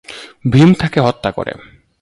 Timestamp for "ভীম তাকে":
0.51-0.99